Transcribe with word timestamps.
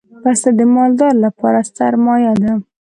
پسه 0.21 0.49
د 0.59 0.61
مالدار 0.75 1.13
لپاره 1.25 1.59
سرمایه 1.77 2.33
ده. 2.41 2.51